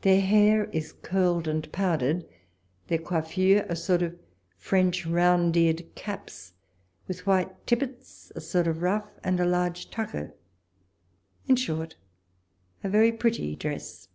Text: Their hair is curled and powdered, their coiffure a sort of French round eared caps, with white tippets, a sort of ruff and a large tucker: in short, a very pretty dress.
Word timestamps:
Their 0.00 0.22
hair 0.22 0.70
is 0.70 0.94
curled 0.94 1.46
and 1.46 1.70
powdered, 1.70 2.26
their 2.86 2.96
coiffure 2.96 3.66
a 3.68 3.76
sort 3.76 4.00
of 4.00 4.18
French 4.56 5.04
round 5.04 5.54
eared 5.54 5.94
caps, 5.94 6.54
with 7.06 7.26
white 7.26 7.66
tippets, 7.66 8.32
a 8.34 8.40
sort 8.40 8.66
of 8.66 8.80
ruff 8.80 9.10
and 9.22 9.38
a 9.38 9.44
large 9.44 9.90
tucker: 9.90 10.32
in 11.46 11.56
short, 11.56 11.96
a 12.82 12.88
very 12.88 13.12
pretty 13.12 13.54
dress. 13.54 14.08